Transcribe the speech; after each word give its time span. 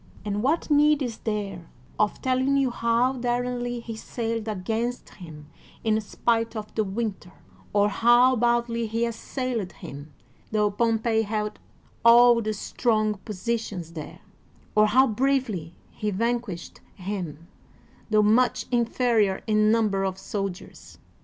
And 0.25 0.41
what 0.41 0.71
need 0.71 1.03
is 1.03 1.19
there 1.19 1.69
of 1.99 2.23
telling 2.23 2.57
how 2.71 3.13
daringly 3.13 3.79
he 3.81 3.95
sailed 3.95 4.47
against 4.47 5.09
him 5.11 5.51
in 5.83 6.01
spite 6.01 6.55
of 6.55 6.73
the 6.73 6.83
winter, 6.83 7.31
or 7.71 7.87
how 7.87 8.35
boldly 8.35 8.87
he 8.87 9.05
assailed 9.05 9.73
him, 9.73 10.11
tho 10.51 10.71
Pompey 10.71 11.21
held 11.21 11.59
all 12.03 12.41
the 12.41 12.55
strong 12.55 13.19
positions 13.19 13.93
there, 13.93 14.21
or 14.73 14.87
how 14.87 15.05
bravely 15.05 15.75
he 15.91 16.09
vanquished 16.09 16.81
him, 16.95 17.47
tho 18.09 18.23
much 18.23 18.65
inferior 18.71 19.43
in 19.45 19.69
number 19.71 20.03
of 20.03 20.17
soldiers? 20.17 20.97